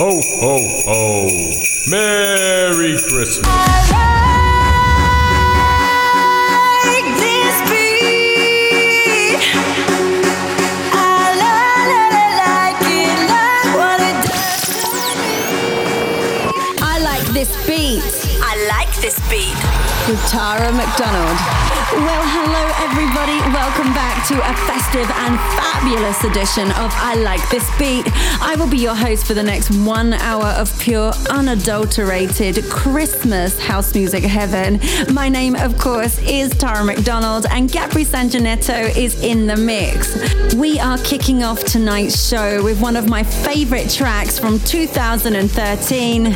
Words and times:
Ho, 0.00 0.18
ho, 0.40 0.56
ho. 0.86 1.28
Merry 1.90 2.96
Christmas. 2.96 3.46
I 16.80 16.98
like 17.04 17.26
this 17.34 17.52
beat. 17.66 18.00
I 18.40 18.56
like 18.70 18.96
this 19.02 19.18
beat. 19.28 19.52
With 20.08 20.26
Tara 20.30 20.72
McDonald. 20.72 21.79
Well, 21.92 22.22
hello, 22.24 22.70
everybody. 22.86 23.40
Welcome 23.52 23.92
back 23.92 24.24
to 24.28 24.34
a 24.38 24.54
festive 24.64 25.10
and 25.10 25.36
fabulous 25.58 26.22
edition 26.22 26.68
of 26.68 26.92
I 26.94 27.16
Like 27.16 27.46
This 27.50 27.68
Beat. 27.80 28.06
I 28.40 28.54
will 28.56 28.68
be 28.68 28.78
your 28.78 28.94
host 28.94 29.26
for 29.26 29.34
the 29.34 29.42
next 29.42 29.70
one 29.76 30.12
hour 30.12 30.46
of 30.46 30.78
pure, 30.78 31.12
unadulterated 31.30 32.62
Christmas 32.70 33.58
house 33.58 33.92
music 33.92 34.22
heaven. 34.22 34.78
My 35.12 35.28
name, 35.28 35.56
of 35.56 35.78
course, 35.78 36.18
is 36.20 36.50
Tara 36.50 36.84
McDonald, 36.84 37.46
and 37.50 37.68
Gabri 37.68 38.06
Sanjanetto 38.06 38.96
is 38.96 39.20
in 39.24 39.48
the 39.48 39.56
mix. 39.56 40.54
We 40.54 40.78
are 40.78 40.98
kicking 40.98 41.42
off 41.42 41.64
tonight's 41.64 42.28
show 42.28 42.62
with 42.62 42.80
one 42.80 42.94
of 42.94 43.08
my 43.08 43.24
favorite 43.24 43.90
tracks 43.90 44.38
from 44.38 44.60
2013. 44.60 46.26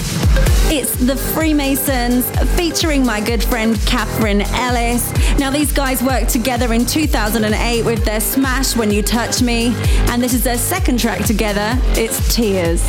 It's 0.67 0.97
The 0.97 1.15
Freemasons 1.15 2.29
featuring 2.57 3.07
my 3.07 3.21
good 3.21 3.45
friend 3.45 3.79
Catherine 3.87 4.41
Ellis. 4.41 5.13
Now, 5.39 5.44
these 5.51 5.73
guys 5.73 6.03
worked 6.03 6.31
together 6.31 6.73
in 6.73 6.87
2008 6.87 7.85
with 7.85 8.05
their 8.05 8.21
smash 8.21 8.77
When 8.77 8.91
You 8.91 9.03
Touch 9.03 9.43
Me, 9.43 9.75
and 10.11 10.23
this 10.23 10.33
is 10.33 10.45
their 10.45 10.57
second 10.57 10.99
track 10.99 11.25
together. 11.25 11.79
It's 11.97 12.35
Tears. 12.35 12.81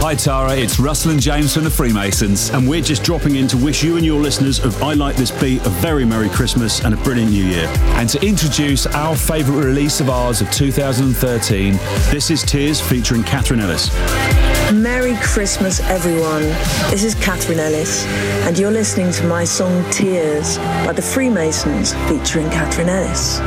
Hi, 0.00 0.14
Tara. 0.14 0.56
It's 0.56 0.80
Russell 0.80 1.12
and 1.12 1.20
James 1.20 1.54
from 1.54 1.64
the 1.64 1.70
Freemasons, 1.70 2.50
and 2.50 2.68
we're 2.68 2.80
just 2.80 3.04
dropping 3.04 3.36
in 3.36 3.46
to 3.48 3.56
wish 3.56 3.82
you 3.82 3.96
and 3.96 4.04
your 4.04 4.20
listeners 4.20 4.58
of 4.58 4.82
I 4.82 4.94
Like 4.94 5.16
This 5.16 5.30
Beat 5.30 5.64
a 5.66 5.68
very 5.68 6.04
Merry 6.04 6.28
Christmas 6.30 6.84
and 6.84 6.94
a 6.94 6.96
brilliant 6.98 7.30
New 7.30 7.44
Year. 7.44 7.66
And 7.96 8.08
to 8.08 8.26
introduce 8.26 8.86
our 8.86 9.14
favourite 9.14 9.64
release 9.64 10.00
of 10.00 10.10
ours 10.10 10.40
of 10.40 10.50
2013, 10.50 11.74
this 12.10 12.30
is 12.30 12.42
Tears 12.42 12.80
featuring 12.80 13.22
Catherine 13.22 13.60
Ellis. 13.60 14.49
Merry 14.72 15.16
Christmas, 15.16 15.80
everyone. 15.80 16.42
This 16.90 17.02
is 17.02 17.16
Catherine 17.16 17.58
Ellis, 17.58 18.04
and 18.46 18.56
you're 18.56 18.70
listening 18.70 19.10
to 19.12 19.24
my 19.24 19.42
song 19.42 19.84
Tears 19.90 20.58
by 20.86 20.92
the 20.92 21.02
Freemasons 21.02 21.92
featuring 22.08 22.48
Catherine 22.50 22.88
Ellis. 22.88 23.40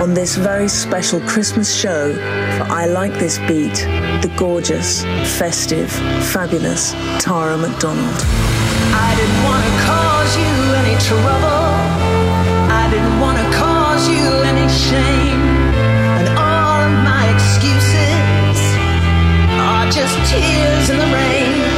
On 0.00 0.14
this 0.14 0.36
very 0.36 0.68
special 0.68 1.20
Christmas 1.20 1.74
show 1.74 2.14
for 2.14 2.64
I 2.72 2.86
Like 2.86 3.12
This 3.14 3.38
Beat, 3.40 3.74
the 4.22 4.32
gorgeous, 4.38 5.02
festive, 5.38 5.92
fabulous 6.32 6.92
Tara 7.18 7.58
McDonald. 7.58 8.16
I 8.96 9.14
didn't 9.16 9.42
want 9.44 9.62
to 9.62 9.72
cause 9.84 10.36
you 10.36 10.52
any 10.80 10.96
trouble. 11.04 12.10
I 12.72 12.88
didn't 12.90 13.20
want 13.20 13.36
to 13.36 13.44
cause 13.58 14.08
you 14.08 14.26
any 14.48 14.66
shame. 14.72 15.39
Just 19.90 20.30
tears 20.30 20.90
in 20.90 20.98
the 20.98 21.04
rain. 21.06 21.69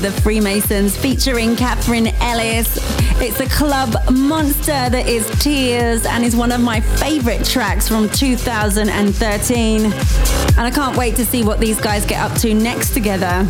The 0.00 0.12
Freemasons 0.22 0.96
featuring 0.96 1.56
Catherine 1.56 2.08
Ellis. 2.20 2.78
It's 3.20 3.40
a 3.40 3.48
club 3.48 3.94
monster 4.10 4.66
that 4.70 5.08
is 5.08 5.28
Tears 5.42 6.06
and 6.06 6.24
is 6.24 6.36
one 6.36 6.52
of 6.52 6.60
my 6.60 6.80
favorite 6.80 7.44
tracks 7.44 7.88
from 7.88 8.08
2013. 8.08 9.84
And 9.84 10.60
I 10.60 10.70
can't 10.70 10.96
wait 10.96 11.16
to 11.16 11.24
see 11.24 11.42
what 11.42 11.58
these 11.58 11.80
guys 11.80 12.06
get 12.06 12.20
up 12.20 12.36
to 12.40 12.54
next 12.54 12.90
together. 12.94 13.44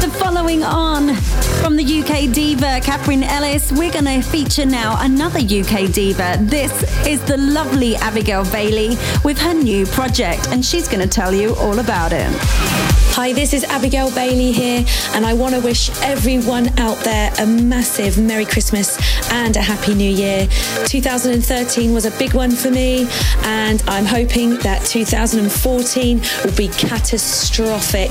So 0.00 0.08
following 0.10 0.62
on 0.64 1.14
from 1.60 1.76
the 1.76 1.84
UK 1.84 2.32
diva 2.32 2.80
Catherine 2.82 3.22
Ellis, 3.22 3.70
we're 3.72 3.92
going 3.92 4.06
to 4.06 4.22
feature 4.22 4.66
now 4.66 4.96
another 5.00 5.40
UK 5.40 5.92
diva. 5.92 6.38
This 6.40 6.72
is 7.06 7.22
the 7.24 7.36
lovely 7.36 7.96
Abigail 7.96 8.44
Bailey 8.50 8.96
with 9.22 9.38
her 9.38 9.54
new 9.54 9.84
project, 9.86 10.48
and 10.48 10.64
she's 10.64 10.88
going 10.88 11.02
to 11.02 11.08
tell 11.08 11.32
you 11.34 11.54
all 11.56 11.78
about 11.78 12.12
it. 12.14 13.01
Hi, 13.14 13.34
this 13.34 13.52
is 13.52 13.62
Abigail 13.64 14.10
Bailey 14.14 14.52
here, 14.52 14.86
and 15.12 15.26
I 15.26 15.34
want 15.34 15.54
to 15.54 15.60
wish 15.60 15.90
everyone 16.00 16.68
out 16.78 16.96
there 17.04 17.30
a 17.40 17.46
massive 17.46 18.16
Merry 18.18 18.46
Christmas 18.46 18.96
and 19.30 19.54
a 19.54 19.60
Happy 19.60 19.94
New 19.94 20.10
Year. 20.10 20.48
2013 20.86 21.92
was 21.92 22.06
a 22.06 22.10
big 22.12 22.32
one 22.32 22.52
for 22.52 22.70
me, 22.70 23.06
and 23.42 23.82
I'm 23.86 24.06
hoping 24.06 24.56
that 24.60 24.86
2014 24.86 26.22
will 26.42 26.56
be 26.56 26.68
catastrophic. 26.68 28.10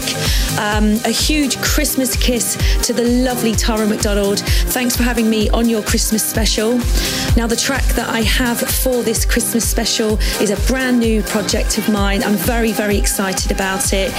Um, 0.59 0.99
a 1.03 1.09
huge 1.09 1.59
Christmas 1.61 2.15
kiss 2.15 2.55
to 2.85 2.93
the 2.93 3.03
lovely 3.03 3.53
Tara 3.53 3.87
McDonald. 3.87 4.41
Thanks 4.69 4.95
for 4.95 5.01
having 5.01 5.27
me 5.31 5.49
on 5.49 5.67
your 5.67 5.81
Christmas 5.81 6.23
special. 6.23 6.79
Now, 7.37 7.47
the 7.47 7.55
track 7.55 7.85
that 7.95 8.09
I 8.09 8.21
have 8.21 8.59
for 8.59 9.03
this 9.03 9.23
Christmas 9.23 9.67
special 9.67 10.19
is 10.41 10.51
a 10.51 10.57
brand 10.67 10.99
new 10.99 11.23
project 11.23 11.77
of 11.77 11.87
mine. 11.89 12.23
I'm 12.23 12.35
very, 12.35 12.73
very 12.73 12.97
excited 12.97 13.51
about 13.51 13.93
it. 13.93 14.11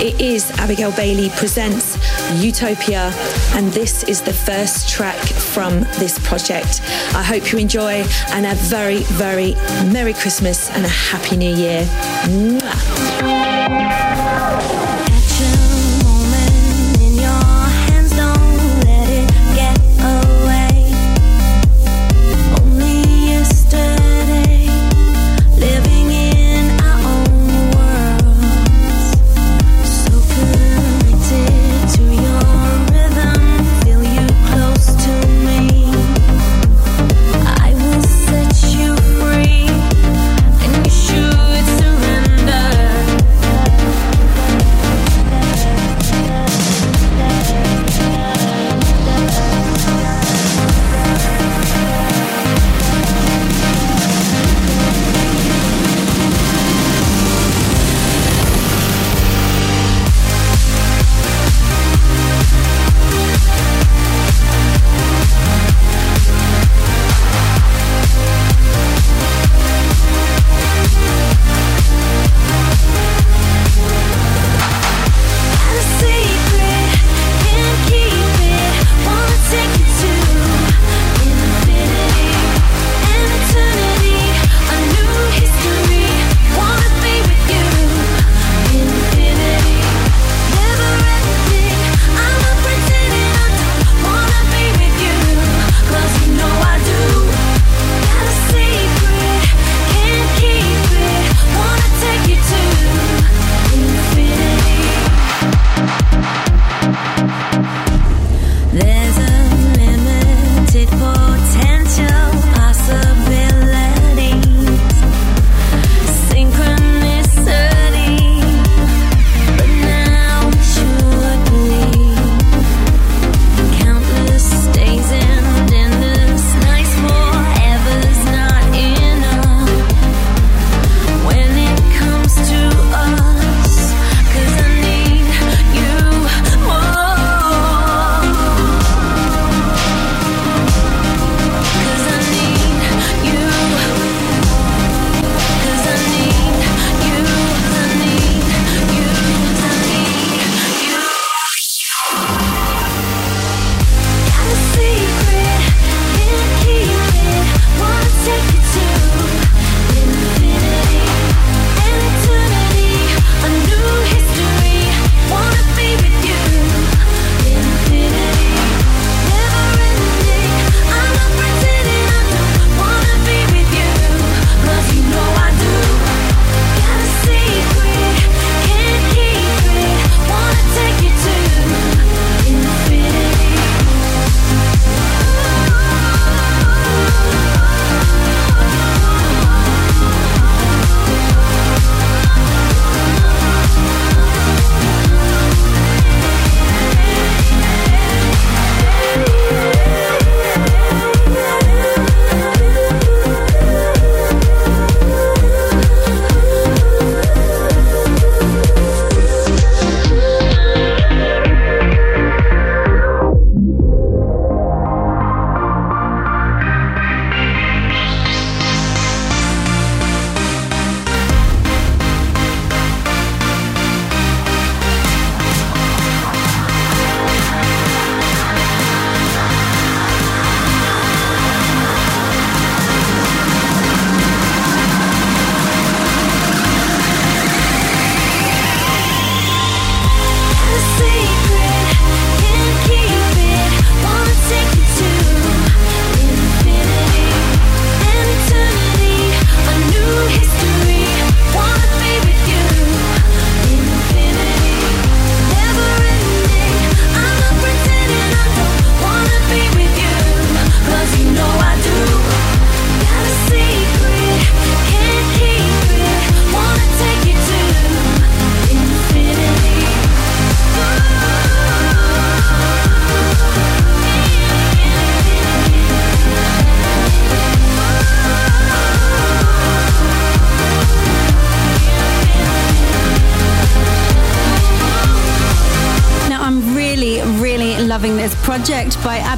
It 0.00 0.20
is 0.20 0.50
Abigail 0.58 0.92
Bailey 0.92 1.30
Presents 1.30 1.96
Utopia, 2.42 3.12
and 3.54 3.72
this 3.72 4.04
is 4.04 4.20
the 4.20 4.34
first 4.34 4.90
track 4.90 5.18
from 5.18 5.80
this 5.98 6.18
project. 6.18 6.82
I 7.14 7.22
hope 7.22 7.50
you 7.50 7.58
enjoy 7.58 8.04
and 8.28 8.44
a 8.44 8.54
very, 8.54 9.04
very 9.04 9.54
Merry 9.90 10.12
Christmas 10.12 10.68
and 10.70 10.84
a 10.84 10.88
Happy 10.88 11.36
New 11.36 11.54
Year. 11.54 11.84
Mwah. 12.24 14.29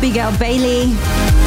Abigail 0.02 0.36
Bailey. 0.36 0.96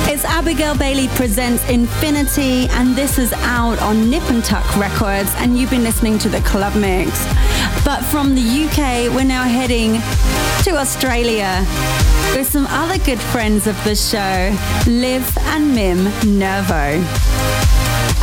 It's 0.09 0.23
Abigail 0.23 0.77
Bailey 0.77 1.09
Presents 1.09 1.61
Infinity, 1.69 2.69
and 2.69 2.95
this 2.95 3.19
is 3.19 3.33
out 3.33 3.77
on 3.81 4.09
Nip 4.09 4.23
and 4.29 4.41
Tuck 4.45 4.77
Records, 4.77 5.29
and 5.39 5.59
you've 5.59 5.69
been 5.69 5.83
listening 5.83 6.17
to 6.19 6.29
the 6.29 6.39
Club 6.39 6.73
Mix. 6.73 7.25
But 7.83 8.01
from 8.05 8.33
the 8.33 8.41
UK, 8.41 9.13
we're 9.13 9.25
now 9.25 9.43
heading 9.43 9.95
to 10.63 10.77
Australia 10.79 11.65
with 12.33 12.49
some 12.49 12.65
other 12.67 12.97
good 12.99 13.19
friends 13.19 13.67
of 13.67 13.75
the 13.83 13.93
show, 13.93 14.57
Liv 14.89 15.37
and 15.39 15.75
Mim 15.75 16.05
Nervo. 16.39 17.64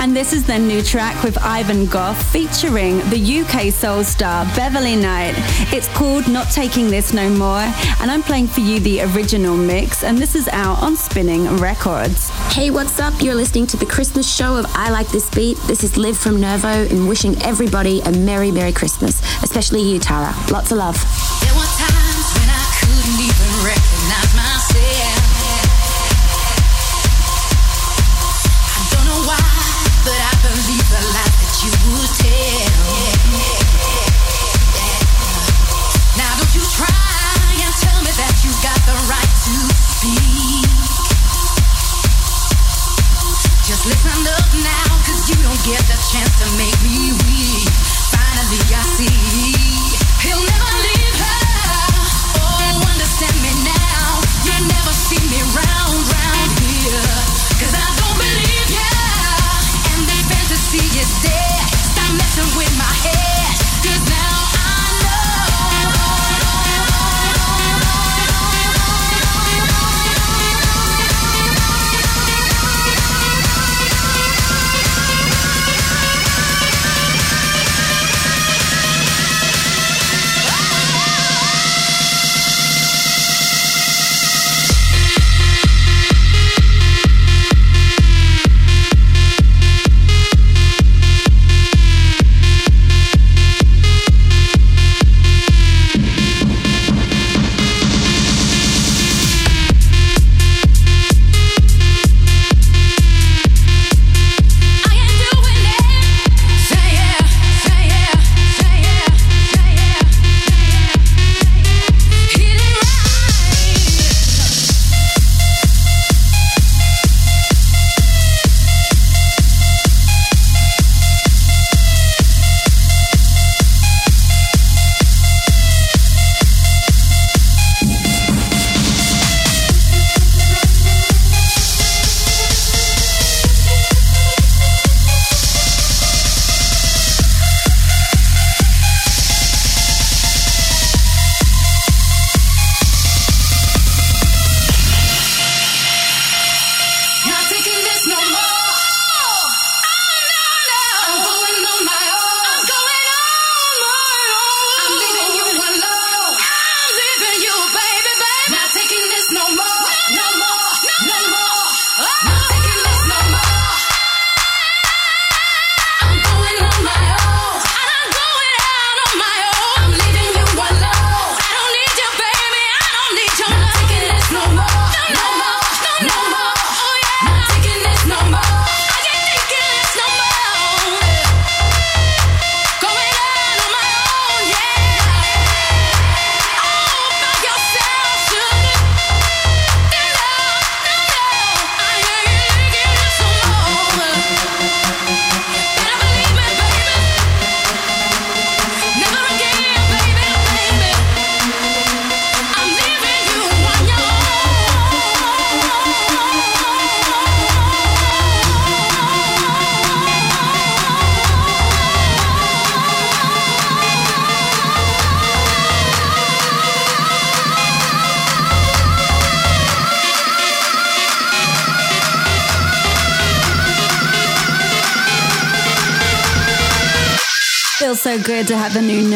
And 0.03 0.17
this 0.17 0.33
is 0.33 0.45
their 0.45 0.59
new 0.59 0.83
track 0.83 1.23
with 1.23 1.39
Ivan 1.39 1.87
Gough 1.87 2.21
featuring 2.33 2.99
the 3.11 3.41
UK 3.41 3.73
soul 3.73 4.03
star 4.03 4.45
Beverley 4.57 4.97
Knight. 4.97 5.33
It's 5.73 5.87
called 5.97 6.27
Not 6.27 6.51
Taking 6.51 6.91
This 6.91 7.13
No 7.13 7.31
More, 7.31 7.61
and 8.01 8.11
I'm 8.11 8.25
playing 8.25 8.49
for 8.49 8.63
you 8.63 8.81
the 8.81 9.03
original 9.03 9.57
mix, 9.57 10.03
and 10.03 10.19
this 10.19 10.35
is 10.35 10.49
out 10.49 10.83
on 10.83 10.97
Spinnin' 10.97 11.57
Records. 11.59 12.31
Hey, 12.53 12.71
what's 12.71 12.99
up? 12.99 13.15
You're 13.23 13.37
listening 13.37 13.69
to 13.69 13.77
the 13.77 13.87
Christmas 13.87 14.29
show 14.29 14.57
of 14.57 14.67
I 14.71 14.91
Like 14.91 15.07
This 15.11 15.31
Beat. 15.31 15.57
This 15.69 15.85
is 15.85 15.97
Liv 15.97 16.19
from 16.19 16.41
Nervo 16.41 16.85
and 16.91 17.07
wishing 17.09 17.41
everybody 17.43 18.01
a 18.01 18.11
Merry, 18.11 18.51
Merry 18.51 18.73
Christmas, 18.73 19.23
especially 19.45 19.83
you, 19.83 20.01
Tara. 20.01 20.35
Lots 20.51 20.73
of 20.73 20.79
love. 20.79 21.32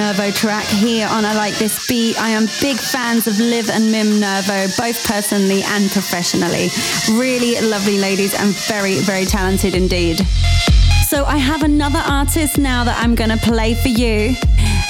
Nervo 0.06 0.30
track 0.30 0.64
here 0.66 1.08
on 1.08 1.24
I 1.24 1.34
Like 1.34 1.54
This 1.54 1.88
Beat. 1.88 2.16
I 2.22 2.28
am 2.28 2.46
big 2.60 2.76
fans 2.76 3.26
of 3.26 3.40
Liv 3.40 3.68
and 3.68 3.90
Mim 3.90 4.20
Nervo, 4.20 4.68
both 4.78 5.04
personally 5.04 5.64
and 5.64 5.90
professionally. 5.90 6.68
Really 7.10 7.60
lovely 7.60 7.98
ladies 7.98 8.32
and 8.32 8.54
very, 8.54 9.00
very 9.00 9.24
talented 9.24 9.74
indeed. 9.74 10.24
So 11.06 11.24
I 11.24 11.36
have 11.36 11.62
another 11.62 12.00
artist 12.00 12.58
now 12.58 12.82
that 12.82 13.00
I'm 13.00 13.14
going 13.14 13.30
to 13.30 13.36
play 13.36 13.74
for 13.74 13.86
you. 13.86 14.34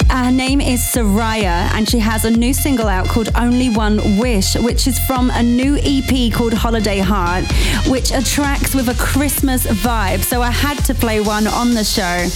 Her 0.09 0.31
name 0.31 0.59
is 0.59 0.81
Soraya, 0.81 1.69
and 1.75 1.87
she 1.87 1.99
has 1.99 2.25
a 2.25 2.31
new 2.31 2.55
single 2.55 2.87
out 2.87 3.07
called 3.07 3.29
Only 3.35 3.69
One 3.69 4.17
Wish, 4.17 4.55
which 4.55 4.87
is 4.87 4.97
from 4.97 5.29
a 5.29 5.43
new 5.43 5.77
EP 5.77 6.33
called 6.33 6.53
Holiday 6.53 6.97
Heart, 6.97 7.45
which 7.87 8.11
attracts 8.11 8.73
with 8.73 8.89
a 8.89 8.95
Christmas 8.95 9.67
vibe. 9.67 10.23
So 10.23 10.41
I 10.41 10.49
had 10.49 10.83
to 10.85 10.95
play 10.95 11.21
one 11.21 11.45
on 11.45 11.75
the 11.75 11.83
show 11.83 12.27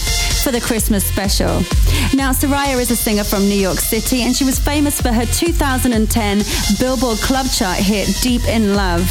for 0.44 0.52
the 0.52 0.60
Christmas 0.60 1.04
special. 1.04 1.58
Now, 2.14 2.30
Soraya 2.30 2.78
is 2.78 2.92
a 2.92 2.96
singer 2.96 3.24
from 3.24 3.48
New 3.48 3.58
York 3.58 3.80
City, 3.80 4.22
and 4.22 4.36
she 4.36 4.44
was 4.44 4.60
famous 4.60 5.00
for 5.00 5.08
her 5.08 5.26
2010 5.26 6.42
Billboard 6.78 7.18
Club 7.18 7.46
Chart 7.50 7.78
hit 7.78 8.16
Deep 8.22 8.46
in 8.46 8.76
Love. 8.76 9.10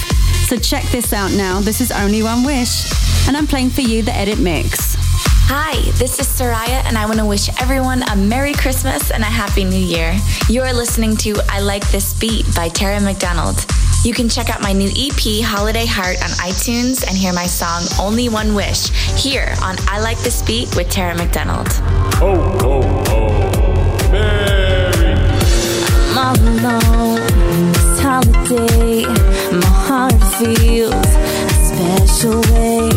So 0.51 0.57
check 0.57 0.83
this 0.91 1.13
out 1.13 1.31
now. 1.31 1.61
This 1.61 1.79
is 1.79 1.93
Only 1.93 2.21
One 2.23 2.43
Wish, 2.43 2.91
and 3.25 3.37
I'm 3.37 3.47
playing 3.47 3.69
for 3.69 3.79
you 3.79 4.01
the 4.01 4.13
edit 4.13 4.37
mix. 4.37 4.97
Hi, 5.47 5.79
this 5.97 6.19
is 6.19 6.27
Soraya, 6.27 6.83
and 6.83 6.97
I 6.97 7.05
want 7.05 7.19
to 7.19 7.25
wish 7.25 7.47
everyone 7.61 8.03
a 8.11 8.17
Merry 8.17 8.51
Christmas 8.51 9.11
and 9.11 9.23
a 9.23 9.27
Happy 9.27 9.63
New 9.63 9.79
Year. 9.79 10.13
You're 10.49 10.73
listening 10.73 11.15
to 11.23 11.37
I 11.47 11.61
Like 11.61 11.89
This 11.91 12.13
Beat 12.19 12.45
by 12.53 12.67
Tara 12.67 12.99
McDonald. 12.99 13.65
You 14.03 14.13
can 14.13 14.27
check 14.27 14.49
out 14.49 14.61
my 14.61 14.73
new 14.73 14.89
EP, 14.89 15.41
Holiday 15.41 15.85
Heart, 15.85 16.21
on 16.21 16.31
iTunes 16.31 17.07
and 17.07 17.15
hear 17.15 17.31
my 17.31 17.45
song, 17.45 17.83
Only 17.97 18.27
One 18.27 18.53
Wish, 18.53 18.89
here 19.17 19.55
on 19.63 19.77
I 19.87 20.01
Like 20.01 20.19
This 20.19 20.41
Beat 20.41 20.75
with 20.75 20.89
Tara 20.89 21.15
McDonald. 21.15 21.69
Ho, 22.15 22.35
ho, 22.59 22.81
ho. 23.07 24.11
Merry 24.11 25.13
I'm 26.13 26.65
all 26.65 27.15
alone 27.15 27.71
this 27.71 28.01
holiday. 28.01 29.30
My 29.51 29.67
heart 29.87 30.21
feels 30.39 30.93
a 30.93 31.57
special 31.71 32.39
way. 32.53 32.87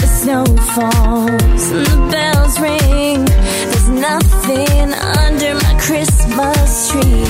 The 0.00 0.08
snow 0.20 0.44
falls 0.74 1.64
and 1.72 1.86
the 1.86 2.08
bells 2.12 2.60
ring. 2.60 3.24
There's 3.24 3.88
nothing 3.88 4.92
under 4.92 5.54
my 5.54 5.74
Christmas 5.80 6.90
tree, 6.90 7.24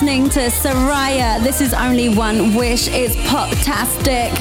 listening 0.00 0.30
to 0.30 0.40
Soraya. 0.48 1.42
This 1.42 1.60
is 1.60 1.74
only 1.74 2.08
one 2.08 2.54
wish. 2.54 2.88
It's 2.88 3.14
pop-tastic. 3.28 4.32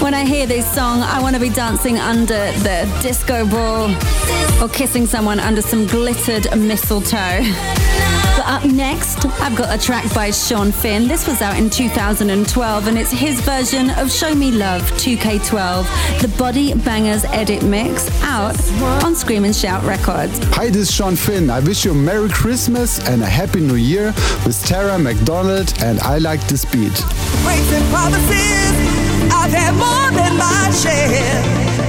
When 0.00 0.14
I 0.14 0.24
hear 0.24 0.46
this 0.46 0.64
song, 0.72 1.00
I 1.00 1.20
want 1.20 1.34
to 1.34 1.40
be 1.40 1.48
dancing 1.48 1.98
under 1.98 2.52
the 2.62 2.88
disco 3.02 3.44
ball 3.44 3.90
or 4.62 4.68
kissing 4.68 5.06
someone 5.06 5.40
under 5.40 5.60
some 5.60 5.88
glittered 5.88 6.56
mistletoe. 6.56 8.25
But 8.46 8.62
up 8.62 8.70
next, 8.70 9.26
I've 9.40 9.56
got 9.56 9.76
a 9.76 9.82
track 9.82 10.12
by 10.14 10.30
Sean 10.30 10.70
Finn. 10.70 11.08
This 11.08 11.26
was 11.26 11.42
out 11.42 11.58
in 11.58 11.68
2012 11.68 12.86
and 12.86 12.96
it's 12.96 13.10
his 13.10 13.40
version 13.40 13.90
of 13.90 14.12
Show 14.12 14.36
Me 14.36 14.52
Love 14.52 14.82
2K12, 14.92 16.20
the 16.20 16.28
Body 16.38 16.72
Bangers 16.74 17.24
edit 17.24 17.64
mix, 17.64 18.08
out 18.22 18.56
on 19.02 19.16
Scream 19.16 19.44
and 19.44 19.54
Shout 19.54 19.82
Records. 19.82 20.38
Hi, 20.54 20.68
this 20.68 20.88
is 20.88 20.92
Sean 20.92 21.16
Finn. 21.16 21.50
I 21.50 21.58
wish 21.58 21.84
you 21.84 21.90
a 21.90 21.94
Merry 21.94 22.28
Christmas 22.28 23.00
and 23.08 23.20
a 23.20 23.26
Happy 23.26 23.60
New 23.60 23.74
Year 23.74 24.14
with 24.44 24.64
Tara 24.64 24.96
McDonald 24.96 25.74
and 25.80 25.98
I 26.00 26.18
Like 26.18 26.46
This 26.46 26.64
Beat. 26.64 26.94
Breaks 27.42 27.72
and 27.72 27.84
promises, 27.90 29.32
I've 29.32 29.50
had 29.50 29.74
more 29.74 30.16
than 30.16 30.36
my 30.36 30.70
share. 30.70 31.85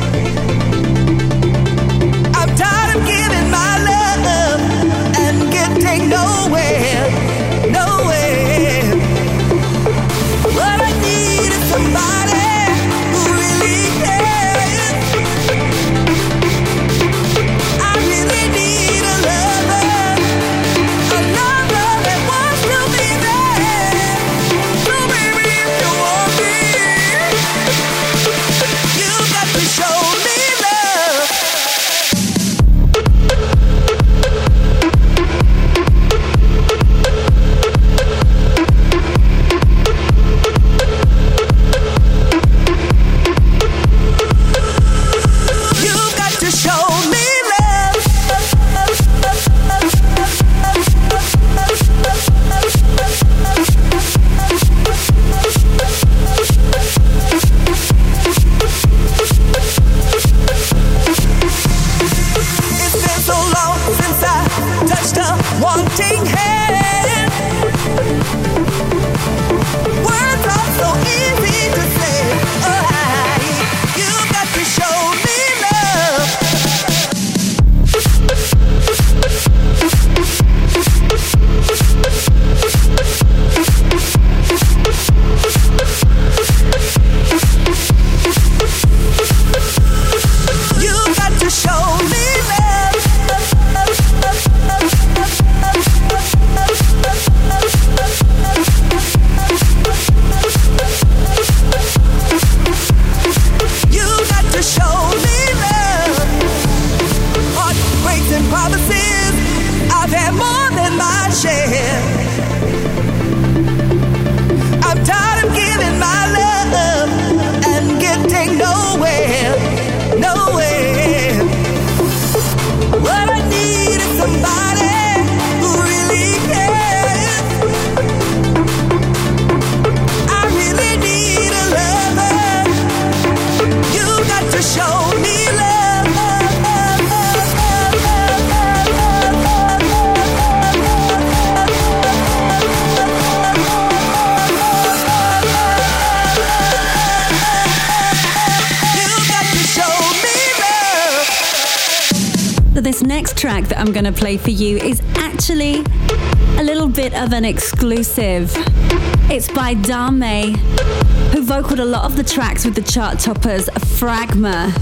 tracks 162.28 162.66
with 162.66 162.76
the 162.76 162.82
chart 162.82 163.20
toppers 163.20 163.68
Fragma. 163.98 164.74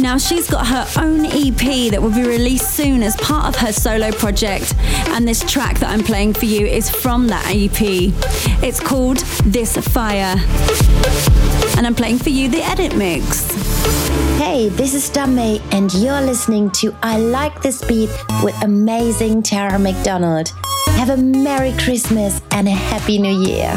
Now 0.00 0.16
she's 0.16 0.48
got 0.48 0.66
her 0.66 0.86
own 1.00 1.26
EP 1.26 1.90
that 1.90 2.00
will 2.00 2.14
be 2.14 2.22
released 2.22 2.70
soon 2.74 3.02
as 3.02 3.16
part 3.16 3.46
of 3.46 3.56
her 3.60 3.72
solo 3.72 4.10
project, 4.12 4.74
and 5.08 5.26
this 5.26 5.40
track 5.50 5.78
that 5.78 5.90
I'm 5.90 6.02
playing 6.02 6.34
for 6.34 6.44
you 6.44 6.66
is 6.66 6.90
from 6.90 7.28
that 7.28 7.44
EP. 7.48 7.80
It's 8.62 8.80
called 8.80 9.18
This 9.44 9.76
Fire, 9.76 10.36
and 11.76 11.86
I'm 11.86 11.94
playing 11.94 12.18
for 12.18 12.30
you 12.30 12.48
the 12.48 12.62
edit 12.62 12.96
mix. 12.96 13.52
Hey, 14.38 14.68
this 14.68 14.94
is 14.94 15.08
Damae, 15.08 15.60
and 15.72 15.92
you're 15.94 16.22
listening 16.22 16.70
to 16.72 16.94
I 17.02 17.18
Like 17.18 17.60
This 17.62 17.84
Beat 17.84 18.10
with 18.42 18.60
amazing 18.62 19.42
Tara 19.42 19.78
McDonald. 19.78 20.52
Have 20.98 21.10
a 21.10 21.16
Merry 21.16 21.70
Christmas 21.74 22.40
and 22.50 22.66
a 22.66 22.72
Happy 22.72 23.20
New 23.20 23.46
Year. 23.46 23.70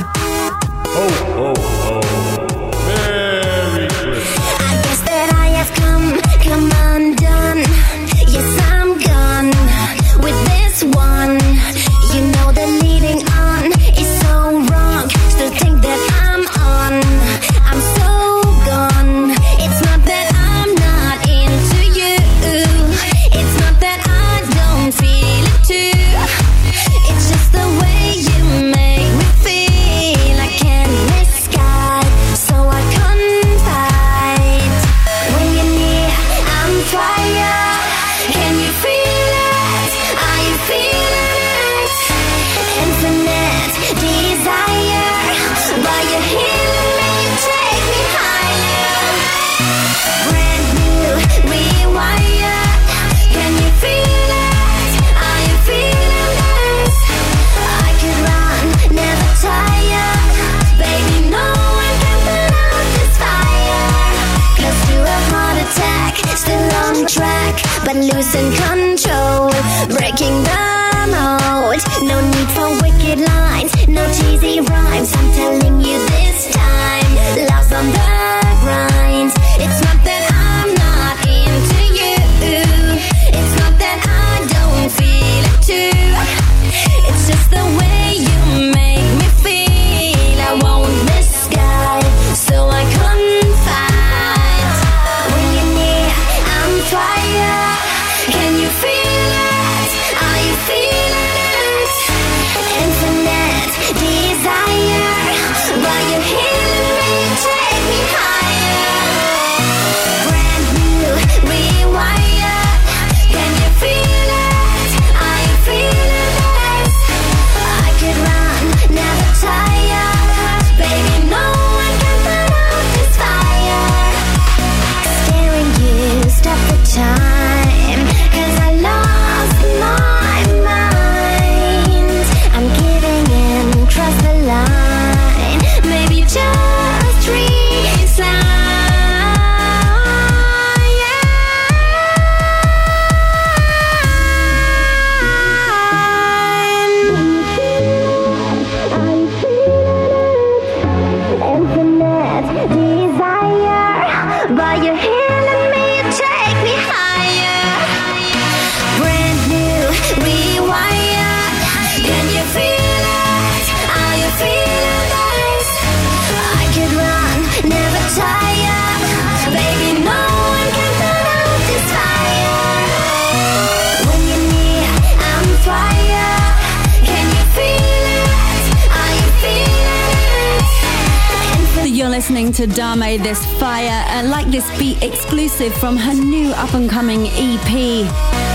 listening 182.52 182.70
to 182.70 182.76
Damae 182.76 183.18
This 183.18 183.46
Fire, 183.60 184.04
and 184.10 184.30
Like 184.30 184.48
This 184.48 184.68
Beat 184.78 185.02
exclusive 185.04 185.74
from 185.76 185.96
her 185.98 186.14
new 186.14 186.52
up 186.52 186.74
and 186.74 186.90
coming 186.90 187.28
EP. 187.28 188.12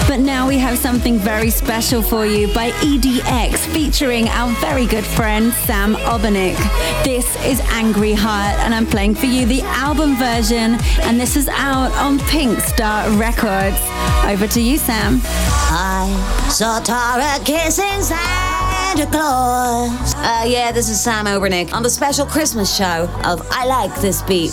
But 0.09 0.21
now 0.21 0.47
we 0.47 0.59
have 0.59 0.79
something 0.79 1.19
very 1.19 1.51
special 1.51 2.03
for 2.03 2.27
you 2.27 2.53
by 2.55 2.71
EDX 2.83 3.59
featuring 3.73 4.29
our 4.29 4.51
very 4.61 4.87
good 4.87 5.05
friend 5.05 5.53
Sam 5.53 5.95
Obernik. 5.95 6.57
This 7.05 7.27
is 7.45 7.61
Angry 7.73 8.13
Heart, 8.13 8.59
and 8.61 8.75
I'm 8.75 8.87
playing 8.87 9.15
for 9.15 9.27
you 9.27 9.47
the 9.47 9.63
album 9.63 10.17
version, 10.17 10.79
and 11.03 11.21
this 11.21 11.37
is 11.37 11.49
out 11.49 11.93
on 11.93 12.19
Pink 12.31 12.61
Star 12.61 13.11
Records. 13.11 13.79
Over 14.27 14.47
to 14.49 14.61
you, 14.61 14.79
Sam. 14.79 15.21
I 15.25 16.49
saw 16.51 16.81
Tara 16.81 17.43
kissing 17.45 18.03
Sam. 18.03 18.36
Santa 18.97 19.11
Claus. 19.13 20.15
Uh, 20.15 20.45
yeah, 20.47 20.73
this 20.73 20.89
is 20.89 20.99
Sam 20.99 21.27
Obernik 21.27 21.75
on 21.75 21.83
the 21.83 21.91
special 21.91 22.25
Christmas 22.25 22.75
show 22.75 23.07
of 23.25 23.47
I 23.51 23.67
Like 23.67 23.95
This 24.01 24.23
Beat. 24.23 24.53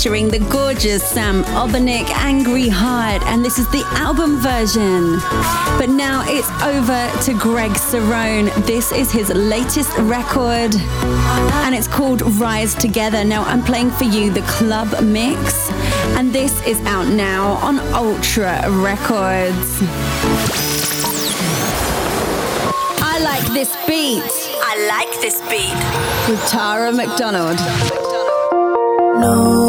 Featuring 0.00 0.28
the 0.28 0.38
gorgeous 0.38 1.06
Sam 1.06 1.44
Obernik, 1.44 2.08
Angry 2.24 2.70
Heart, 2.70 3.22
and 3.24 3.44
this 3.44 3.58
is 3.58 3.70
the 3.70 3.84
album 3.98 4.38
version. 4.38 5.20
But 5.76 5.90
now 5.90 6.24
it's 6.26 6.48
over 6.62 7.22
to 7.24 7.38
Greg 7.38 7.72
Cerrone. 7.72 8.48
This 8.64 8.92
is 8.92 9.12
his 9.12 9.28
latest 9.28 9.94
record, 9.98 10.74
and 10.74 11.74
it's 11.74 11.86
called 11.86 12.22
Rise 12.40 12.74
Together. 12.74 13.24
Now 13.24 13.42
I'm 13.42 13.62
playing 13.62 13.90
for 13.90 14.04
you 14.04 14.30
the 14.30 14.40
club 14.48 14.88
mix, 15.02 15.70
and 16.16 16.32
this 16.32 16.66
is 16.66 16.80
out 16.86 17.08
now 17.08 17.58
on 17.60 17.78
Ultra 17.92 18.70
Records. 18.80 19.82
I 23.02 23.20
like 23.22 23.52
this 23.52 23.76
beat. 23.86 24.22
I 24.64 24.86
like 24.88 25.20
this 25.20 25.42
beat. 25.50 25.76
With 26.26 26.42
Tara 26.48 26.90
McDonald. 26.90 27.58
No 29.20 29.59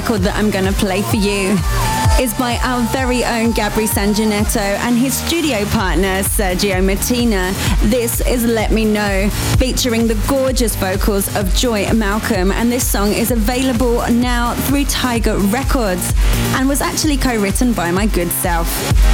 record 0.00 0.22
that 0.22 0.34
I'm 0.34 0.50
going 0.50 0.64
to 0.64 0.72
play 0.72 1.02
for 1.02 1.16
you 1.16 1.58
is 2.18 2.32
by 2.38 2.58
our 2.64 2.80
very 2.88 3.22
own 3.22 3.52
Gabri 3.52 3.86
Sanginetto 3.86 4.56
and 4.56 4.96
his 4.96 5.12
studio 5.12 5.66
partner 5.66 6.22
Sergio 6.22 6.82
Martina. 6.82 7.52
This 7.90 8.22
is 8.26 8.46
Let 8.46 8.70
Me 8.72 8.86
Know, 8.86 9.28
featuring 9.58 10.06
the 10.06 10.14
gorgeous 10.26 10.74
vocals 10.74 11.34
of 11.36 11.54
Joy 11.54 11.92
Malcolm. 11.92 12.50
And 12.50 12.72
this 12.72 12.86
song 12.86 13.12
is 13.12 13.30
available 13.30 14.00
now 14.10 14.54
through 14.66 14.86
Tiger 14.86 15.36
Records 15.36 16.14
and 16.56 16.66
was 16.66 16.80
actually 16.80 17.18
co 17.18 17.36
written 17.36 17.74
by 17.74 17.90
my 17.90 18.06
good 18.06 18.30
self. 18.30 18.68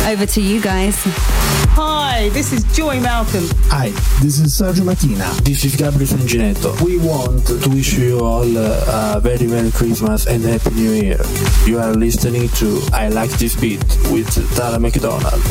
Over 0.07 0.25
to 0.25 0.41
you 0.41 0.61
guys. 0.61 1.66
Hi, 1.79 2.31
this 2.31 2.55
is 2.55 2.65
Joy 2.75 3.01
Malcolm. 3.01 3.45
Hi, 3.69 3.91
this 4.23 4.41
is 4.41 4.59
Sergio 4.59 4.87
Martina. 4.87 5.31
This 5.43 5.63
is 5.63 5.77
Gabriel 5.77 6.07
Sanginetto. 6.07 6.81
We 6.81 6.97
want 6.97 7.47
to 7.49 7.69
wish 7.69 7.99
you 7.99 8.21
all 8.21 8.57
a 8.57 9.21
very 9.21 9.47
Merry 9.47 9.71
Christmas 9.71 10.27
and 10.27 10.43
Happy 10.43 10.71
New 10.75 10.93
Year. 10.93 11.21
You 11.67 11.79
are 11.79 11.93
listening 11.93 12.49
to 12.61 12.81
I 12.95 13.09
Like 13.09 13.31
This 13.33 13.55
Beat 13.61 13.85
with 14.11 14.33
Tara 14.57 14.81
McDonald. 14.81 15.43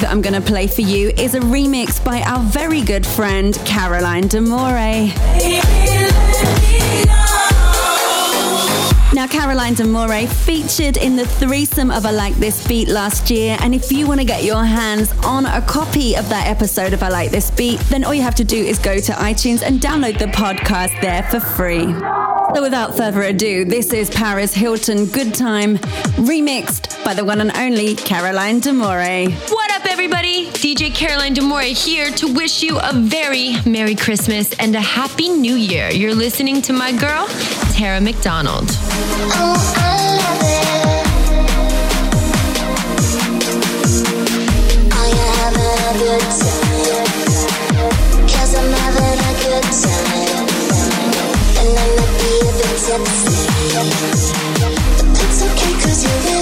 That 0.00 0.10
I'm 0.10 0.20
going 0.22 0.34
to 0.34 0.40
play 0.40 0.66
for 0.66 0.82
you 0.82 1.10
is 1.10 1.34
a 1.34 1.40
remix 1.40 2.02
by 2.04 2.20
our 2.22 2.40
very 2.40 2.82
good 2.82 3.06
friend 3.06 3.54
Caroline 3.64 4.28
D'Amore. 4.28 5.08
Now, 9.14 9.26
Caroline 9.26 9.74
D'Amore 9.74 10.26
featured 10.26 10.96
in 10.96 11.16
the 11.16 11.26
threesome 11.26 11.90
of 11.90 12.06
I 12.06 12.12
Like 12.12 12.34
This 12.34 12.66
Beat 12.68 12.88
last 12.88 13.30
year. 13.30 13.56
And 13.60 13.74
if 13.74 13.90
you 13.90 14.06
want 14.06 14.20
to 14.20 14.26
get 14.26 14.44
your 14.44 14.64
hands 14.64 15.12
on 15.24 15.46
a 15.46 15.60
copy 15.62 16.14
of 16.14 16.28
that 16.28 16.46
episode 16.46 16.92
of 16.92 17.02
I 17.02 17.08
Like 17.08 17.30
This 17.30 17.50
Beat, 17.50 17.80
then 17.90 18.04
all 18.04 18.14
you 18.14 18.22
have 18.22 18.36
to 18.36 18.44
do 18.44 18.56
is 18.56 18.78
go 18.78 18.98
to 18.98 19.12
iTunes 19.12 19.62
and 19.62 19.80
download 19.80 20.18
the 20.18 20.26
podcast 20.26 21.00
there 21.00 21.24
for 21.24 21.40
free. 21.40 21.92
So 22.54 22.62
without 22.62 22.96
further 22.96 23.22
ado, 23.22 23.64
this 23.64 23.92
is 23.92 24.08
Paris 24.08 24.54
Hilton 24.54 25.06
Good 25.06 25.34
Time, 25.34 25.78
remixed 26.16 27.04
by 27.04 27.14
the 27.14 27.24
one 27.24 27.40
and 27.40 27.54
only 27.56 27.94
Caroline 27.94 28.60
D'Amore. 28.60 29.30
What 29.48 29.67
everybody? 29.88 30.46
DJ 30.50 30.94
Caroline 30.94 31.32
D'Amore 31.32 31.62
here 31.62 32.10
to 32.10 32.32
wish 32.32 32.62
you 32.62 32.78
a 32.78 32.92
very 32.92 33.56
Merry 33.64 33.94
Christmas 33.94 34.52
and 34.58 34.74
a 34.76 34.80
Happy 34.80 35.28
New 35.28 35.54
Year. 35.54 35.90
You're 35.90 36.14
listening 36.14 36.60
to 36.62 36.72
my 36.72 36.92
girl, 36.92 37.26
Tara 37.72 38.00
McDonald. 38.00 38.68
Oh, 38.70 39.88
and 51.60 51.78
I 51.78 51.88
a 52.90 52.98
bit 53.00 53.20
tipsy. 54.00 54.36
But 54.96 55.08
that's 55.14 55.42
okay 55.42 55.72
cause 55.82 56.04
you're 56.04 56.37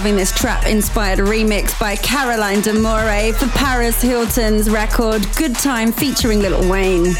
loving 0.00 0.16
this 0.16 0.32
trap 0.32 0.66
inspired 0.66 1.18
remix 1.18 1.78
by 1.78 1.94
Caroline 1.94 2.62
D'Amore 2.62 3.34
for 3.34 3.46
Paris 3.48 4.00
Hilton's 4.00 4.70
record 4.70 5.26
Good 5.36 5.54
Time 5.56 5.92
featuring 5.92 6.38
Lil 6.38 6.70
Wayne. 6.70 7.14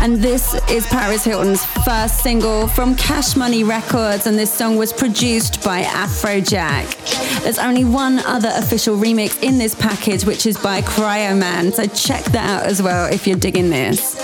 And 0.00 0.18
this 0.18 0.54
is 0.70 0.86
Paris 0.86 1.24
Hilton's 1.24 1.64
first 1.84 2.20
single 2.20 2.68
from 2.68 2.94
Cash 2.94 3.34
Money 3.34 3.64
Records, 3.64 4.28
and 4.28 4.38
this 4.38 4.52
song 4.52 4.76
was 4.76 4.92
produced 4.92 5.64
by 5.64 5.82
Afrojack. 5.82 7.42
There's 7.42 7.58
only 7.58 7.84
one 7.84 8.20
other 8.20 8.50
official 8.54 8.96
remix 8.96 9.42
in 9.42 9.58
this 9.58 9.74
package, 9.74 10.24
which 10.24 10.46
is 10.46 10.56
by 10.56 10.82
Kryoman, 10.82 11.72
so 11.72 11.84
check 11.86 12.22
that 12.26 12.48
out 12.48 12.66
as 12.66 12.80
well 12.80 13.12
if 13.12 13.26
you're 13.26 13.36
digging 13.36 13.70
this. 13.70 14.14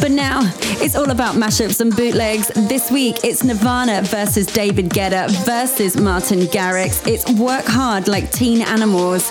But 0.00 0.10
now 0.10 0.40
it's 0.82 0.94
all 0.96 1.10
about 1.10 1.34
mashups 1.36 1.80
and 1.80 1.94
bootlegs. 1.94 2.48
This 2.68 2.90
week 2.90 3.24
it's 3.24 3.42
Nirvana 3.44 4.02
versus 4.02 4.46
David 4.46 4.90
Guetta 4.90 5.30
versus 5.44 5.96
Martin 5.96 6.40
Garrix. 6.40 7.06
It's 7.06 7.28
Work 7.32 7.64
Hard 7.66 8.08
Like 8.08 8.30
Teen 8.30 8.60
Animals. 8.62 9.30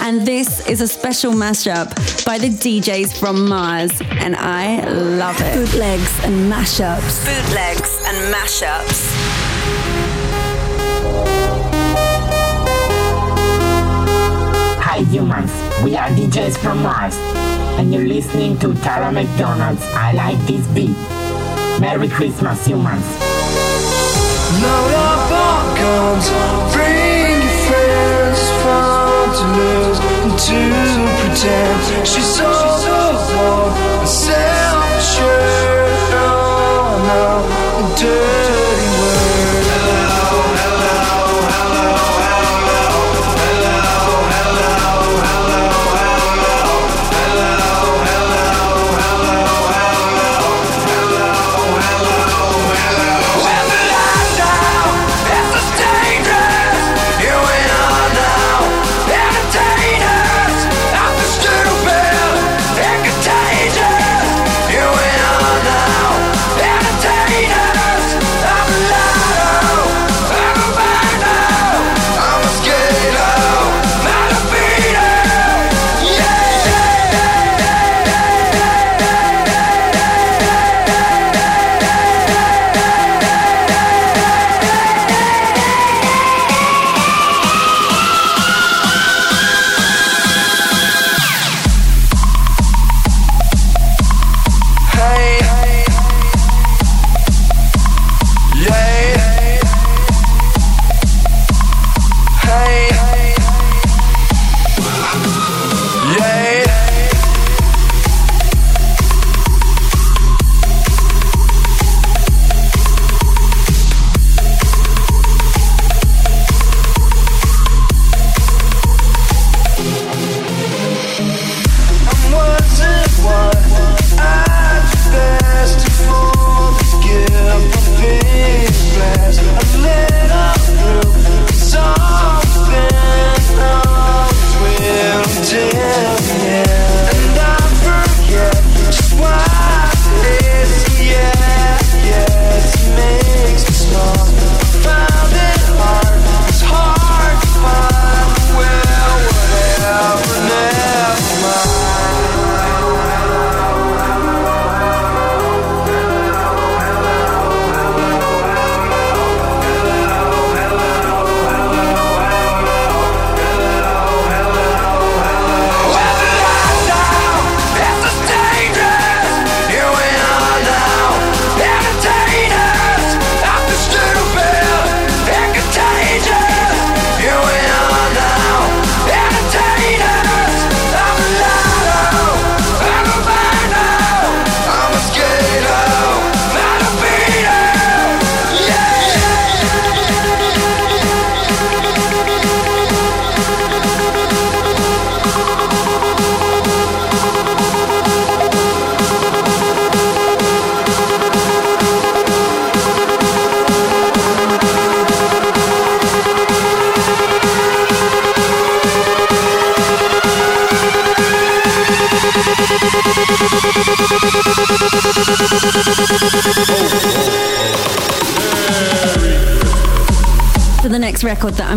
And 0.00 0.26
this 0.26 0.66
is 0.68 0.80
a 0.80 0.88
special 0.88 1.32
mashup 1.32 2.24
by 2.24 2.38
the 2.38 2.48
DJs 2.48 3.18
from 3.18 3.48
Mars. 3.48 3.92
And 4.00 4.36
I 4.36 4.84
love 4.88 5.36
it. 5.40 5.54
Bootlegs 5.54 6.24
and 6.24 6.50
mashups. 6.52 7.24
Bootlegs 7.24 8.02
and 8.06 8.34
mashups. 8.34 9.10
Hi 14.86 15.00
humans, 15.10 15.50
we 15.82 15.96
are 15.96 16.08
DJs 16.10 16.56
from 16.58 16.80
Mars, 16.80 17.16
and 17.78 17.92
you're 17.92 18.06
listening 18.06 18.58
to 18.58 18.74
Tara 18.82 19.10
McDonald's 19.12 19.82
I 19.94 20.12
Like 20.12 20.38
This 20.46 20.66
Beat. 20.68 20.96
Merry 21.80 22.08
Christmas 22.08 22.64
humans. 22.66 23.04
Load 24.62 24.94
up 24.94 25.30
on 25.32 25.76
guns, 25.76 26.30
bring 26.72 27.42
your 27.42 27.56
friends, 27.66 28.40
fun 28.62 29.28
to 29.34 29.44
lose 29.58 29.98
and 29.98 30.32
to 30.46 30.60
pretend 31.18 32.06
she's 32.06 32.30
so 32.36 32.48
warm 33.34 34.06
self-assured. 34.06 35.64
Oh, 36.14 37.02
no, 37.08 37.26
no, 37.82 38.43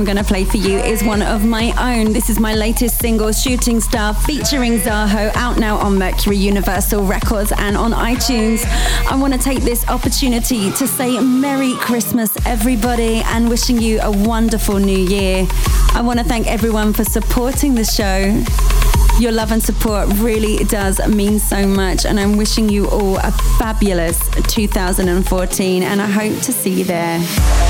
going 0.08 0.18
to 0.18 0.24
play 0.24 0.46
for 0.46 0.56
you 0.56 0.78
is 0.78 1.04
one 1.04 1.22
of 1.22 1.44
my 1.44 1.74
own. 1.78 2.14
This 2.14 2.30
is 2.30 2.40
my 2.40 2.56
latest 2.56 2.98
single, 2.98 3.34
Shooting 3.34 3.82
Star, 3.82 4.14
featuring 4.14 4.80
Zaho, 4.80 5.36
out 5.36 5.58
now 5.60 5.76
on 5.76 5.98
Mercury 5.98 6.38
Universal 6.38 7.04
Records 7.04 7.52
and 7.58 7.76
on 7.76 7.92
iTunes. 7.92 8.64
I 9.12 9.18
want 9.18 9.34
to 9.34 9.40
take 9.40 9.60
this 9.64 9.86
opportunity 9.90 10.72
to 10.72 10.88
say 10.88 11.20
Merry 11.20 11.74
Christmas, 11.74 12.32
everybody, 12.46 13.18
and 13.26 13.50
wishing 13.50 13.82
you 13.82 14.00
a 14.00 14.10
wonderful 14.10 14.78
new 14.80 14.98
year. 14.98 15.46
I 15.94 16.02
want 16.02 16.20
to 16.20 16.26
thank 16.26 16.48
everyone 16.48 16.94
for 16.94 17.04
supporting 17.04 17.76
the 17.76 17.84
show. 17.84 18.42
Your 19.20 19.34
love 19.34 19.52
and 19.52 19.62
support 19.62 20.08
really 20.20 20.64
does 20.64 21.06
mean 21.06 21.38
so 21.38 21.68
much, 21.68 22.06
and 22.06 22.18
I'm 22.18 22.38
wishing 22.38 22.70
you 22.70 22.88
all 22.88 23.18
a 23.18 23.32
fabulous 23.60 24.26
2014, 24.54 25.84
and 25.84 26.02
I 26.02 26.06
hope 26.06 26.42
to 26.44 26.54
see 26.54 26.76
you 26.76 26.86
there. 26.86 27.67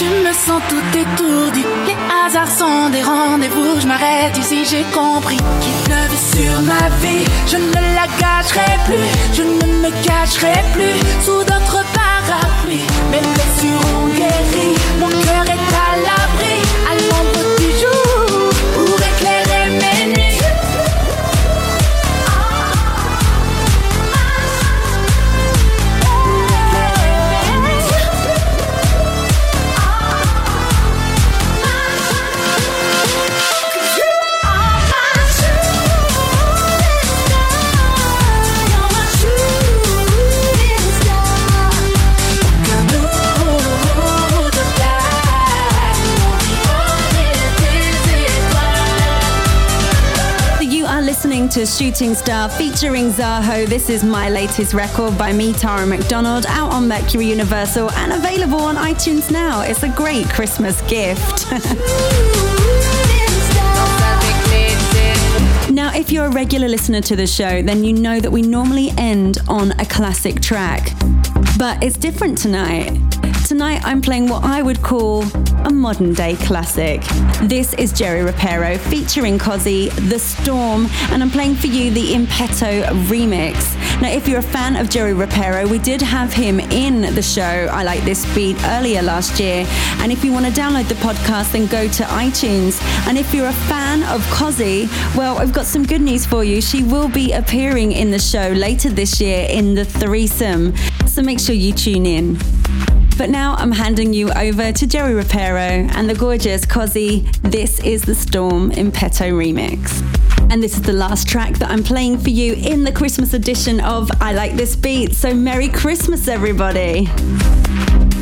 Je 0.00 0.06
me 0.06 0.32
sens 0.32 0.62
tout 0.68 0.98
étourdi. 0.98 1.62
Les 1.86 1.96
hasards 2.18 2.50
sont 2.50 2.88
des 2.90 3.02
rendez-vous, 3.02 3.80
je 3.80 3.86
m'arrête 3.86 4.36
ici, 4.38 4.64
j'ai 4.64 4.84
compris 4.94 5.36
qu'il 5.36 5.78
pleuvait 5.84 6.24
sur 6.34 6.62
ma 6.62 6.88
vie. 7.02 7.24
Je 7.46 7.56
ne 7.56 7.80
la 7.98 8.06
gâcherai 8.22 8.72
plus, 8.86 9.08
je 9.36 9.42
ne 9.42 9.66
me 9.82 9.90
cacherai 10.06 10.56
plus 10.72 10.96
sous 11.24 11.42
d'autres 11.48 11.84
parapluies. 11.98 12.86
Mes 13.10 13.24
blessures 13.34 13.84
ont 13.98 14.08
guéri, 14.18 14.68
mon 15.00 15.08
cœur 15.08 15.44
est 15.54 15.69
Shooting 51.66 52.14
Star 52.14 52.48
featuring 52.48 53.10
Zaho. 53.10 53.66
This 53.66 53.90
is 53.90 54.02
my 54.02 54.30
latest 54.30 54.72
record 54.72 55.18
by 55.18 55.32
me, 55.32 55.52
Tara 55.52 55.86
McDonald, 55.86 56.46
out 56.46 56.72
on 56.72 56.88
Mercury 56.88 57.26
Universal 57.26 57.90
and 57.92 58.12
available 58.12 58.60
on 58.60 58.76
iTunes 58.76 59.30
now. 59.30 59.60
It's 59.60 59.82
a 59.82 59.88
great 59.88 60.28
Christmas 60.30 60.80
gift. 60.82 61.46
Now, 65.70 65.94
if 65.94 66.10
you're 66.10 66.26
a 66.26 66.30
regular 66.30 66.68
listener 66.68 67.00
to 67.02 67.16
the 67.16 67.26
show, 67.26 67.62
then 67.62 67.84
you 67.84 67.92
know 67.92 68.20
that 68.20 68.30
we 68.30 68.42
normally 68.42 68.90
end 68.98 69.38
on 69.48 69.70
a 69.80 69.86
classic 69.86 70.40
track. 70.40 70.92
But 71.58 71.82
it's 71.82 71.96
different 71.96 72.36
tonight. 72.36 72.98
Tonight, 73.46 73.80
I'm 73.84 74.02
playing 74.02 74.28
what 74.28 74.44
I 74.44 74.62
would 74.62 74.82
call 74.82 75.22
a 75.64 75.70
modern 75.70 76.14
day 76.14 76.36
classic. 76.36 77.02
This 77.42 77.74
is 77.74 77.92
Jerry 77.92 78.30
Ropero 78.30 78.78
featuring 78.78 79.38
Cozi, 79.38 79.90
The 80.08 80.18
Storm, 80.18 80.86
and 81.10 81.22
I'm 81.22 81.30
playing 81.30 81.56
for 81.56 81.66
you 81.66 81.90
the 81.90 82.14
Impeto 82.14 82.84
remix. 83.08 83.76
Now, 84.00 84.10
if 84.10 84.26
you're 84.26 84.38
a 84.38 84.42
fan 84.42 84.76
of 84.76 84.88
Jerry 84.88 85.12
Ropero, 85.12 85.68
we 85.68 85.78
did 85.78 86.00
have 86.00 86.32
him 86.32 86.60
in 86.60 87.14
the 87.14 87.22
show 87.22 87.42
I 87.42 87.82
Like 87.82 88.02
This 88.04 88.24
Beat 88.34 88.56
earlier 88.64 89.02
last 89.02 89.38
year. 89.38 89.66
And 89.98 90.10
if 90.10 90.24
you 90.24 90.32
want 90.32 90.46
to 90.46 90.52
download 90.52 90.88
the 90.88 90.94
podcast, 90.96 91.52
then 91.52 91.66
go 91.66 91.88
to 91.88 92.02
iTunes. 92.04 92.80
And 93.06 93.18
if 93.18 93.34
you're 93.34 93.48
a 93.48 93.52
fan 93.52 94.02
of 94.04 94.22
Cozi, 94.26 94.88
well, 95.16 95.38
I've 95.38 95.52
got 95.52 95.66
some 95.66 95.84
good 95.84 96.00
news 96.00 96.24
for 96.24 96.44
you. 96.44 96.60
She 96.60 96.82
will 96.82 97.08
be 97.08 97.32
appearing 97.32 97.92
in 97.92 98.10
the 98.10 98.18
show 98.18 98.48
later 98.48 98.88
this 98.88 99.20
year 99.20 99.46
in 99.50 99.74
the 99.74 99.84
threesome. 99.84 100.74
So 101.06 101.22
make 101.22 101.40
sure 101.40 101.54
you 101.54 101.72
tune 101.72 102.06
in. 102.06 102.59
But 103.20 103.28
now 103.28 103.54
I'm 103.56 103.70
handing 103.70 104.14
you 104.14 104.30
over 104.32 104.72
to 104.72 104.86
Jerry 104.86 105.12
Ropero 105.12 105.94
and 105.94 106.08
the 106.08 106.14
gorgeous 106.14 106.64
Cozi. 106.64 107.30
This 107.42 107.78
is 107.80 108.00
the 108.00 108.14
Storm 108.14 108.70
Impeto 108.70 109.30
remix. 109.30 110.00
And 110.50 110.62
this 110.62 110.72
is 110.76 110.80
the 110.80 110.94
last 110.94 111.28
track 111.28 111.58
that 111.58 111.70
I'm 111.70 111.82
playing 111.82 112.16
for 112.16 112.30
you 112.30 112.54
in 112.54 112.82
the 112.82 112.90
Christmas 112.90 113.34
edition 113.34 113.78
of 113.80 114.10
I 114.22 114.32
Like 114.32 114.54
This 114.54 114.74
Beat. 114.74 115.14
So 115.14 115.34
Merry 115.34 115.68
Christmas, 115.68 116.28
everybody. 116.28 117.10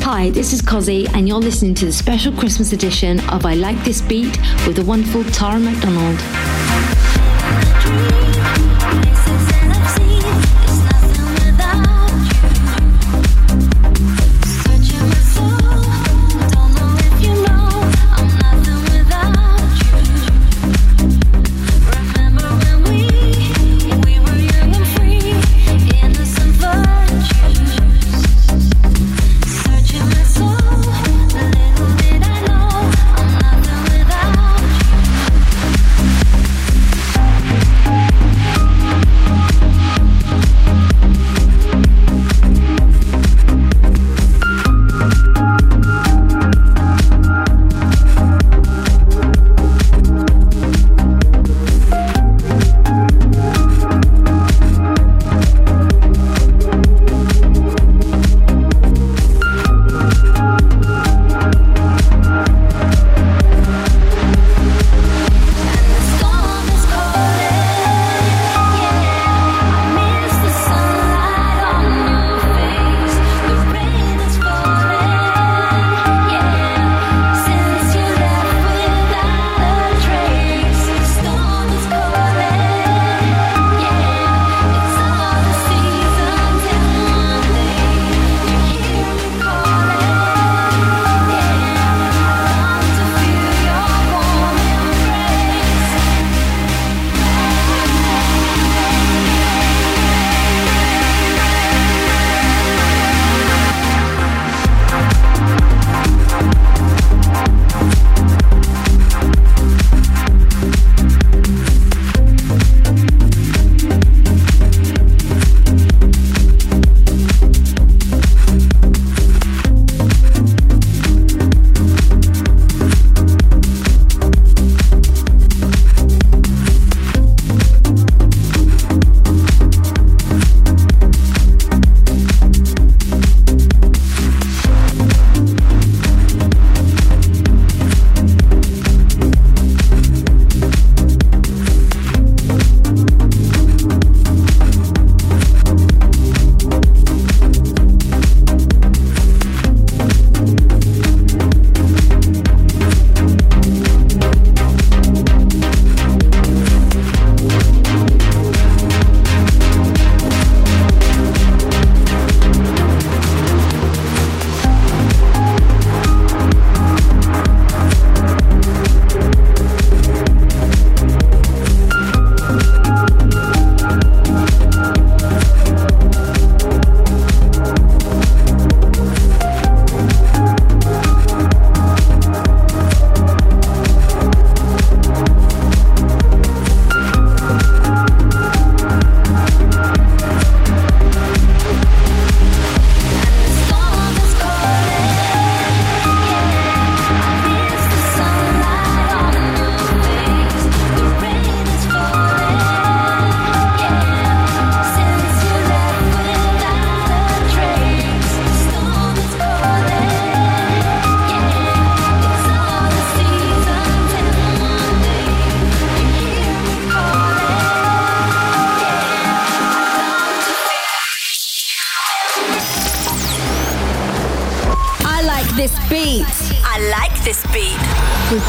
Hi, 0.03 0.31
this 0.31 0.53
is 0.53 0.63
Cozi, 0.63 1.09
and 1.15 1.29
you're 1.29 1.39
listening 1.39 1.75
to 1.77 1.87
the 1.87 1.93
special 1.93 2.33
Christmas 2.33 2.73
edition 2.73 3.21
of 3.29 3.47
I 3.47 3.55
Like 3.55 3.81
This 3.85 4.01
Beat 4.01 4.37
with 4.67 4.75
the 4.75 4.85
wonderful 4.85 5.23
Tara 5.23 5.61
McDonald. 5.61 6.19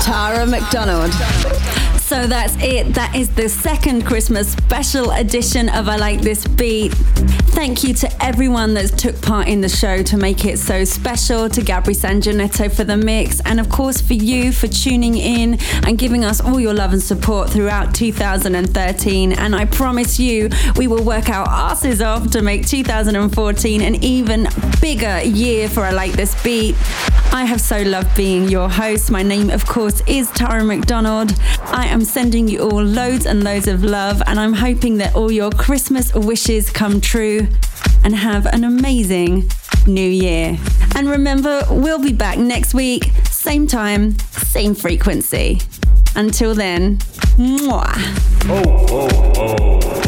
Tara 0.09 0.43
McDonald. 0.43 1.78
So 2.09 2.25
that's 2.25 2.55
it. 2.55 2.95
That 2.95 3.15
is 3.15 3.29
the 3.35 3.47
second 3.47 4.03
Christmas 4.03 4.53
special 4.53 5.11
edition 5.11 5.69
of 5.69 5.87
I 5.87 5.95
Like 5.97 6.21
This 6.21 6.47
Beat. 6.47 6.91
Thank 7.53 7.83
you 7.83 7.93
to 7.93 8.23
everyone 8.23 8.73
that's 8.73 8.89
took 8.89 9.21
part 9.21 9.47
in 9.47 9.61
the 9.61 9.69
show 9.69 10.01
to 10.01 10.17
make 10.17 10.43
it 10.43 10.57
so 10.57 10.85
special, 10.85 11.47
to 11.49 11.61
Gabri 11.61 11.95
Sanginetto 11.95 12.73
for 12.73 12.83
the 12.83 12.97
mix, 12.97 13.41
and 13.41 13.59
of 13.59 13.69
course 13.69 14.01
for 14.01 14.13
you 14.13 14.51
for 14.51 14.67
tuning 14.67 15.17
in 15.17 15.59
and 15.85 15.99
giving 15.99 16.25
us 16.25 16.41
all 16.41 16.59
your 16.59 16.73
love 16.73 16.93
and 16.93 17.01
support 17.01 17.51
throughout 17.51 17.93
2013. 17.93 19.33
And 19.33 19.55
I 19.55 19.65
promise 19.65 20.19
you, 20.19 20.49
we 20.77 20.87
will 20.87 21.03
work 21.03 21.29
our 21.29 21.47
asses 21.47 22.01
off 22.01 22.31
to 22.31 22.41
make 22.41 22.65
2014 22.65 23.81
an 23.81 24.03
even 24.03 24.47
bigger 24.81 25.21
year 25.21 25.69
for 25.69 25.83
I 25.83 25.91
Like 25.91 26.13
This 26.13 26.41
Beat. 26.43 26.75
I 27.31 27.45
have 27.45 27.61
so 27.61 27.83
loved 27.83 28.15
being 28.15 28.49
your 28.49 28.67
host. 28.67 29.11
My 29.11 29.21
name, 29.21 29.51
of 29.51 29.67
course, 29.67 30.01
is 30.07 30.31
Tara 30.31 30.63
McDonald. 30.63 31.33
I 31.65 31.85
am 31.85 31.98
sending 32.05 32.47
you 32.47 32.61
all 32.61 32.83
loads 32.83 33.25
and 33.25 33.43
loads 33.43 33.67
of 33.67 33.83
love, 33.83 34.21
and 34.27 34.39
I'm 34.39 34.53
hoping 34.53 34.97
that 34.97 35.15
all 35.15 35.31
your 35.31 35.51
Christmas 35.51 36.13
wishes 36.13 36.69
come 36.69 37.01
true 37.01 37.47
and 38.03 38.15
have 38.15 38.45
an 38.45 38.63
amazing 38.63 39.49
new 39.87 40.09
year. 40.09 40.57
And 40.95 41.09
remember, 41.09 41.61
we'll 41.69 42.01
be 42.01 42.13
back 42.13 42.37
next 42.37 42.73
week, 42.73 43.05
same 43.25 43.67
time, 43.67 44.17
same 44.19 44.75
frequency. 44.75 45.61
Until 46.15 46.53
then, 46.55 46.97
mwah. 47.37 47.95
Ho, 48.45 48.63
ho, 48.87 49.89
ho. 49.93 49.98